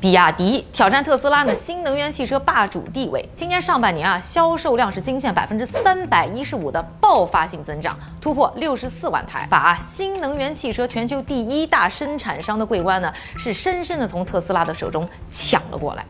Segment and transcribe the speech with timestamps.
[0.00, 3.22] 比亚迪挑战特斯拉呢新能源汽车霸主地位。
[3.34, 16.06] 今年上半年啊，销售量是惊现百分之三百一十五的爆发性增长，突破六十四万台，把新能源汽车全球第一大生产商的桂冠呢，是深深的从特斯拉的手中抢了过来。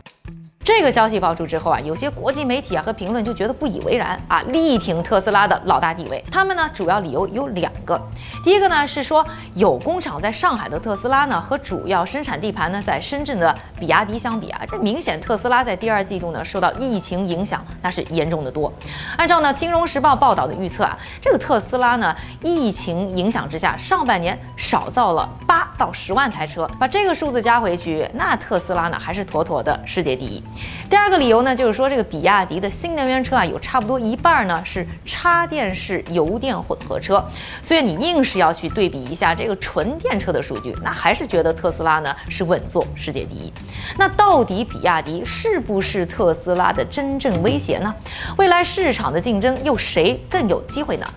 [0.63, 6.23] 这个消息爆出之后啊，有些国际媒体啊和评论就觉得不以为然啊，力挺特斯拉的老大地位。
[6.31, 7.99] 他们呢主要理由有两个，
[8.43, 18.71] 第一个呢是说有工厂在上海的特斯拉呢和主要生产地盘呢在深圳的比亚迪相比啊，这明显特斯拉在第二季度呢受到疫情影响那是严重的多。
[19.17, 30.43] 按照呢《金融时报》报道的预测啊，这个特斯拉呢疫情影响之下，上半年少造了八到十万台车，把这个数字加回去，那特斯拉呢还是妥妥的世界第一。
[30.89, 37.23] 第二个理由呢，就是说这个比亚迪的新能源车啊，有差不多一半呢是插电式油电混合车，
[37.61, 43.51] 所以你硬是要去对比一下这个纯电车的数据，那还是觉得特斯拉呢是稳坐世界第一。
[43.97, 47.95] 那到底比亚迪是不是特斯拉的真正威胁呢？
[48.37, 51.07] 未来市场的竞争又谁更有机会呢？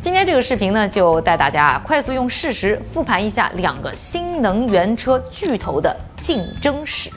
[0.00, 7.10] 今天这个视频呢，就带大家快速用事实复盘一下两个新能源车巨头的竞争史。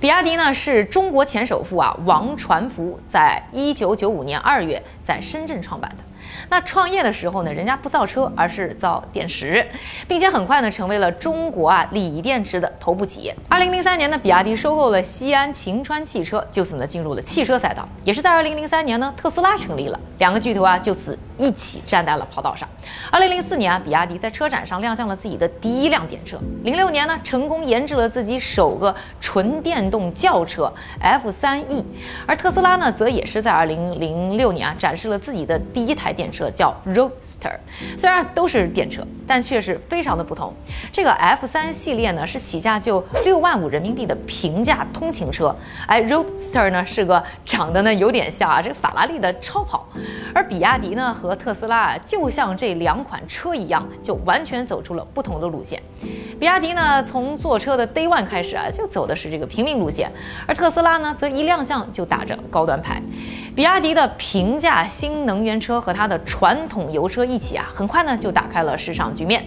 [0.00, 6.04] 比亚迪呢是中国前首富啊王传福在一九九五年二月在深圳创办的。
[6.48, 9.66] 那创业的时候呢，人家不造车，而是造电池，
[10.06, 13.34] 并且很快呢成为了中国啊锂电池的头部企业。
[13.48, 17.88] 二零零三年呢，比亚迪收购了西安秦川汽车，就此呢进入了汽车赛道。
[18.04, 22.68] 也是在二零零三年呢，特斯拉成立了，两个巨头啊就此一起站在了跑道上。
[23.10, 26.38] 二零零四年啊，比亚迪在车展上亮相了自己的第一辆电车。
[26.64, 31.84] 零六年呢，成功研制了自己首个纯电动轿车 F 三 E，
[32.26, 37.56] 而特斯拉呢，则也是在二零零六年啊展示了自己的第一台电车，叫 Roadster。
[37.96, 40.52] 虽然都是电车，但却是非常的不同。
[40.90, 45.54] 这个 F 三系列呢，是起价就六万五人民币的平价通勤车，
[45.86, 49.86] 哎，Roadster 呢是个长得呢有点像啊这个法拉利的超跑，
[50.34, 55.80] 而比亚迪呢和特斯拉啊，就像这两款车一样，就完全走出了不同的路线。
[56.40, 60.10] 比亚迪呢，从坐车的 Day One 开始啊，就走的是这个平民路线，
[60.46, 63.02] 而特斯拉呢，则一亮相就打着高端牌。
[63.58, 69.44] 比亚迪的平价新能源车和它的传统油车一起啊，很快呢就打开了市场局面。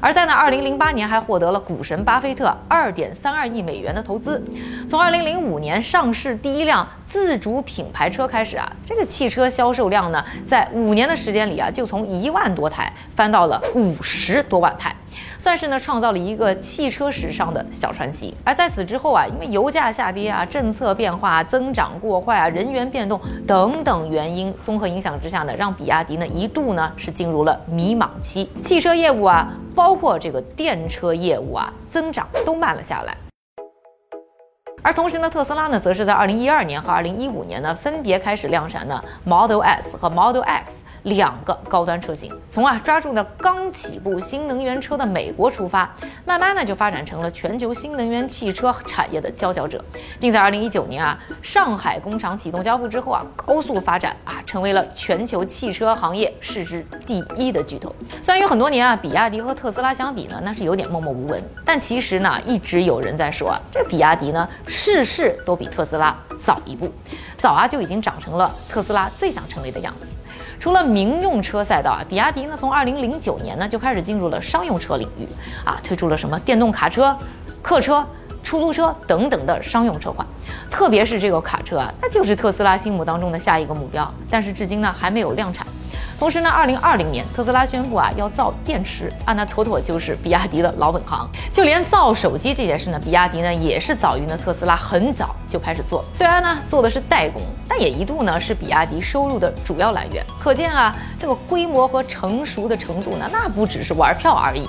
[0.00, 4.40] 而在呢，二零零八年还获得了股神巴菲特二点三二亿美元的投资。
[4.88, 14.94] 从二零零五年上市第一辆自主品牌车开始啊，这个汽车销售量呢，在五年的时间里啊，就从一万多台翻到了五十多万台。
[15.38, 18.36] 算是呢创造了一个汽车史上的小传奇。
[18.44, 33.16] 而在此之后啊，因为油价下跌啊、政策变化、增长过快啊、人员变动等等原因综合影响之下呢，让比亚迪呢一度呢是进入了迷茫期，汽车业务啊，包括这个电车业务啊，增长都慢了下来。
[34.80, 42.34] 而同时呢，特斯拉呢，则是在二零一二年和二零一五年呢，分别开始量产呢 Model S 和 Model X 两个高端车型。
[42.50, 45.94] 从啊抓住呢刚起步新能源车的美国出发，
[46.24, 49.84] 慢慢呢就发展成了全球新能源汽车产业的佼佼者，
[50.18, 57.94] 并在二零一九年啊上海工厂启动交付之后啊，高速发展啊，成为了全球汽车行业市值第一的巨头。
[58.22, 64.48] 虽然有很多年啊，比亚迪和特斯拉相比呢，那是有点默默无闻，但其实呢，一直有人在说啊，这比亚迪呢。
[64.66, 66.90] 事事都比特斯拉早一步，
[67.36, 70.06] 早啊就已经长成了特斯拉最想成为的样子。
[70.60, 75.26] 除了民用车赛道啊，比亚迪呢从二零零九年呢就开始进入了商用车领域
[75.64, 77.16] 啊，推出了什么电动卡车、
[77.62, 78.04] 客车、
[78.42, 80.26] 出租车等等的商用车款。
[80.70, 85.66] 特别是这个卡车啊，那就是特斯拉心目当中的下一个目标，但是至今呢还没有量产。
[86.18, 91.28] 同时呢，二零二零年特斯拉宣布啊要造电池啊，那妥妥就是比亚迪的老本行。
[91.52, 96.04] 就连造手机这件事呢，比亚迪呢也是早于呢特斯拉很早就开始做。
[96.12, 100.24] 虽然呢做的是代工，但也一度呢是比亚迪收入的主要来源。
[100.40, 104.68] 可见啊，这个规模和成熟的程度呢，那不只是玩票而已。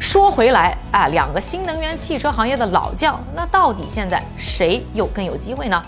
[0.00, 5.82] 说回来啊，两个新能源汽车行业的老将，那到底现在谁又更有机会呢？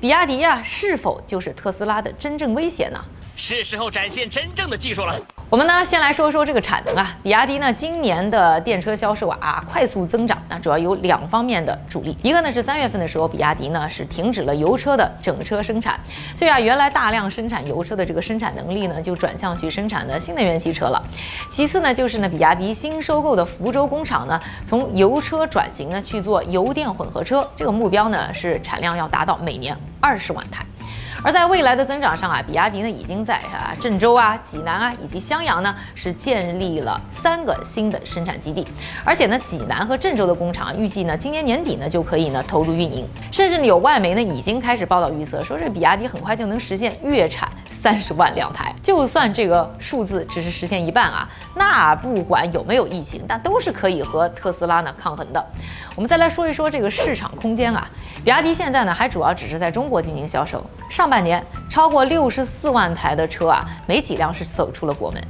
[0.00, 2.98] 比亚迪呀，是否就是特斯拉的真正威胁呢？
[3.36, 5.14] 是时候展现真正的技术了。
[5.48, 7.14] 我们呢，先来说说这个产能啊。
[7.22, 12.16] 比亚迪呢，今年的电车销售啊快速增长，那主要有两方面的助力。
[12.22, 16.00] 一个呢是三月份的时候，比亚迪呢是停止了油车的整车生产，
[16.34, 21.00] 所以啊，原来大量生产油车的这个生产能力呢，就转向去生产的新能源汽车了。
[21.50, 30.64] 其次呢，就是呢，比亚迪新收购的福州工厂呢，从油车转型呢去做油电混合车，这个目标呢是产量要达到每年二十万台。
[31.26, 38.64] 而在未来的增长上啊，比亚迪呢已经在啊郑州啊、济南啊以及襄阳呢是建立了三个新的生产基地，
[39.04, 47.50] 而且呢济南和郑州的工厂预计呢今年年底呢就可以呢投入运营，甚至呢有外媒呢已经开始报道预测说这比亚迪很快就能实现月产
[47.86, 55.46] 三十万辆台，就算这个数字只是实现一半啊，那不管有没有疫情，但都是可以和特斯拉呢抗衡的。
[55.94, 57.88] 我们再来说一说这个市场空间啊，
[58.24, 61.40] 比亚迪现在呢还主要只是在中国进行销售，上半年
[61.70, 65.22] 超过六十四万台的车啊，没几辆是走出了国门。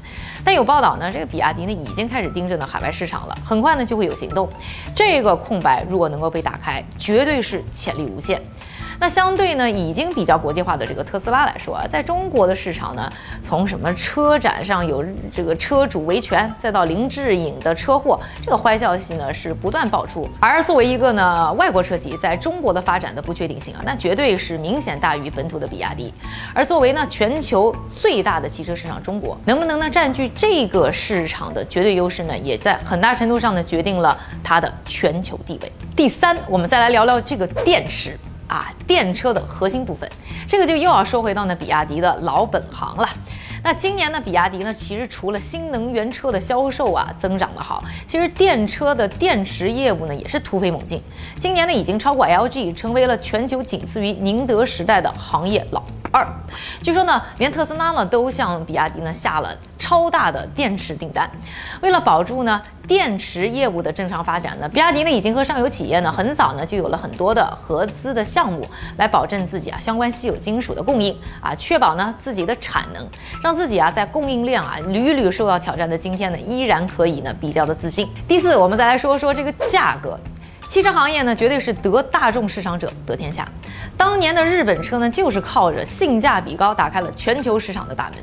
[0.43, 4.49] 但有报道呢，这个比亚迪呢已经开始盯着呢海外市场了，很快呢就会有行动。
[4.94, 8.41] 这个空白如果能够被打开，绝对是潜力无限。
[8.98, 13.12] 那相对呢，已经比较国际化的这个特斯拉来说啊，在中国的市场呢，
[13.43, 15.04] 从什么车展上有
[15.34, 20.28] 这个车主维权，再到林志颖的车祸，这个坏消息呢是不断爆出。
[20.40, 26.12] 而作为一个呢外国车企在中国的发展的不确定性啊，那绝对是明显大于本土的比亚迪。
[26.54, 35.70] 而作为呢全球最大的汽车市场，中国能不能呢占据这个市场的绝对优势呢，也在很大程度上呢决定了它的全球地位。
[35.94, 38.19] 第三，我们再来聊聊这个电池。
[38.48, 40.08] 啊，电车的核心部分，
[40.46, 43.08] 这个就又要说回到那比亚迪的老本行了。
[43.67, 51.03] 那今年呢，比亚迪呢，其实除了新能源车的销售啊增长的好，其实电车的电池业务呢也是突飞猛进。
[51.37, 55.83] 今年呢，已经超过 LG，成为了全球仅次于宁德时代的行业老
[56.13, 56.25] 二。
[56.81, 61.29] 据说呢，连特斯拉呢都向比亚迪呢下了超大的电池订单。
[61.81, 68.65] 为了保住呢电池业务的正常发展呢，比亚迪呢已经和上游企业呢很早呢就有了很多的合资的项目，
[68.97, 73.05] 来保证自己啊相关稀有金属的供应啊，确保呢自己的产能，
[73.43, 73.56] 让。
[73.56, 78.06] 自己啊，在供应链啊屡屡受到挑战的今天呢，依然可以呢比较的自信。
[78.29, 80.19] 第四，我们再来说说这个价格。
[80.69, 83.49] 汽车行业呢，绝对是得大众市场者得天下。
[83.97, 88.14] 当年的日本车呢，就是靠着性价比高打开了全球市场的大门。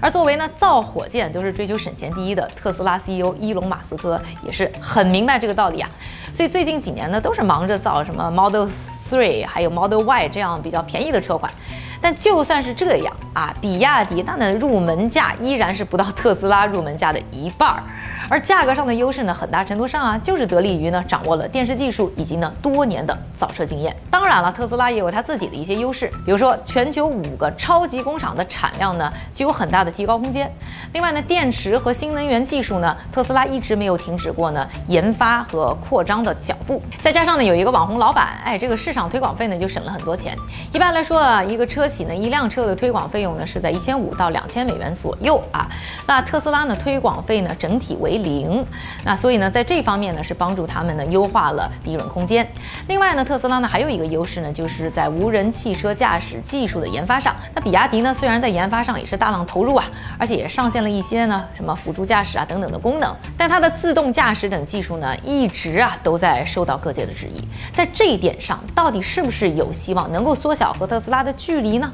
[0.00, 5.88] 而作为呢造火箭都是追求省钱第一的特斯拉 CEO 伊隆马斯克，也是很明白这个道理啊。
[6.34, 8.68] 所以最近几年呢，都是忙着造什么 Model
[9.08, 11.52] Three，还有 Model Y 这样比较便宜的车款。
[12.00, 17.82] 但就算是这样啊，比亚迪它的入门价依然是不到特斯拉入门价的一半儿。
[18.28, 23.94] 而价格上的优势呢，很大程度上啊，就是得力于呢掌握了电池技术以及呢多年的造车经验。
[24.10, 30.50] 当然了，特斯拉也有它自己的一些优势，比如说全球五个超级工厂的产量呢，就有很大的提高空间。
[30.92, 36.80] 另外呢，电池和新能源技术呢，特斯拉一直没有停止过呢研发和扩张的脚步。
[37.02, 40.34] 再加上呢，有一个网红老板，哎，这个市场推广费呢就省了很多钱。
[40.72, 45.70] 一般来说啊，一个车企呢，一辆车的推广费费用呢是在一千五到两千美元左右啊。
[46.08, 48.66] 那特斯拉呢，推广费呢整体为零，
[49.04, 52.44] 那所以呢，在这方面呢，是帮助他们呢优化了利润空间。
[52.88, 57.32] 另外呢，特斯拉呢还有一个优势呢，就是在无人汽车驾驶技术的研发上。
[57.54, 59.84] 那比亚迪呢，虽然在研发上也是大量投入啊，
[60.18, 67.40] 而且也上线了一些呢什么辅助驾驶啊等等的功能，但它的自动驾驶等技术呢，一直啊都在受到各界的质疑。
[67.72, 71.92] 在这一点上，到底是不是有希望能够缩小和特斯拉的距离呢？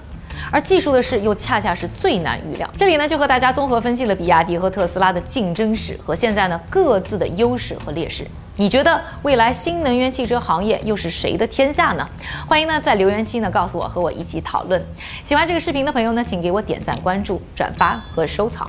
[0.51, 2.69] 而技术的事又恰恰是最难预料。
[2.77, 8.27] 这里呢，就和大家综合分析了比亚迪和特斯拉的竞争史和现在呢各自的优势和劣势。
[8.57, 12.09] 你觉得未来新能源汽车行业又是谁的天下呢？
[12.49, 14.85] 欢迎呢在留言区呢告诉我，和我一起讨论。
[15.23, 18.69] 喜欢这个视频的朋友呢，请给我点赞、关注、转发和收藏。